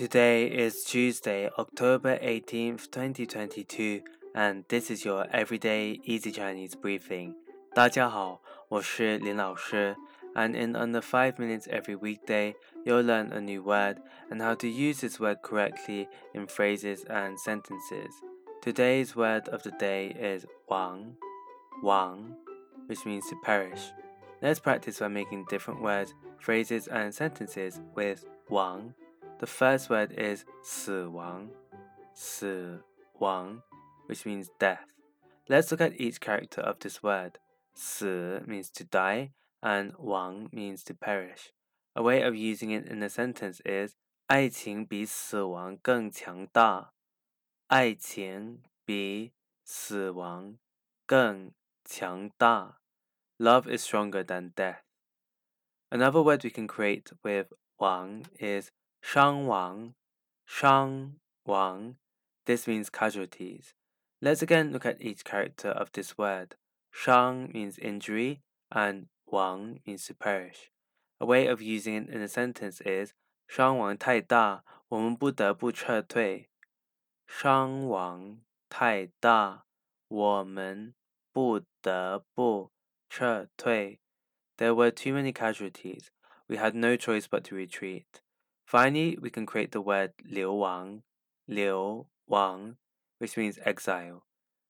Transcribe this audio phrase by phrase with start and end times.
[0.00, 4.00] Today is Tuesday, October 18th, 2022,
[4.34, 7.34] and this is your everyday easy Chinese briefing.
[7.74, 9.94] 大家好，我是林老师,
[10.34, 13.98] and in under 5 minutes every weekday, you'll learn a new word
[14.30, 18.10] and how to use this word correctly in phrases and sentences.
[18.62, 21.16] Today's word of the day is wang,
[21.82, 22.36] wang,
[22.86, 23.92] which means to perish.
[24.40, 28.94] Let's practice by making different words, phrases, and sentences with wang
[29.40, 31.50] the first word is 死亡,
[32.14, 32.82] 死
[33.18, 33.62] 亡,
[34.06, 34.92] which means death.
[35.48, 37.38] Let's look at each character of this word.
[37.74, 41.52] 死 means to die, and 亡 means to perish.
[41.96, 43.94] A way of using it in a sentence is
[44.26, 46.92] 爱情比死亡更强大。
[47.66, 49.32] 爱情比
[49.64, 50.58] 死亡
[51.06, 51.52] 更
[51.84, 52.80] 强大。
[53.38, 54.82] Love is stronger than death.
[55.88, 58.70] Another word we can create with 亡 is
[59.04, 59.94] 伤亡,
[60.46, 61.96] 伤亡.
[62.44, 63.74] This means casualties.
[64.20, 66.56] Let's again look at each character of this word.
[66.90, 70.70] 伤 means injury and 亡 means to perish.
[71.18, 73.12] A way of using it in a sentence is
[73.46, 76.48] 伤亡太大，我们不得不撤退。
[77.26, 79.66] 伤亡太大，
[80.08, 80.94] 我们
[81.32, 82.72] 不得不
[83.08, 84.00] 撤退。
[84.56, 86.08] There were too many casualties.
[86.48, 88.04] We had no choice but to retreat.
[88.74, 91.02] Finally, we can create the word 流亡,
[91.48, 92.76] liu wang,
[93.18, 94.22] which means exile.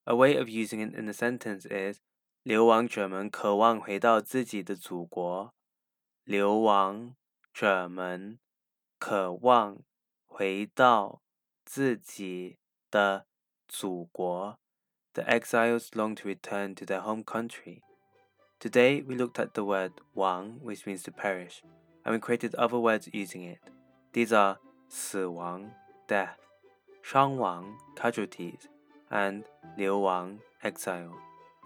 [0.06, 2.00] A way of using it in a sentence is
[2.42, 5.54] 流亡者们渴望回到自己的祖国。
[6.24, 7.14] 流亡
[7.52, 8.38] 者们
[8.98, 9.82] 渴望
[10.26, 11.20] 回到
[11.66, 12.56] 自己
[12.90, 13.26] 的
[13.68, 14.58] 祖国。
[15.12, 17.82] The exiles long to return to their home country.
[18.58, 21.62] Today we looked at the word wang, which means to perish,
[22.04, 23.58] and we created other words using it.
[24.14, 25.70] These are 死亡
[26.08, 26.38] death,
[27.02, 28.66] 伤亡 casualties,
[29.10, 29.44] and
[29.76, 31.12] 流亡 exile.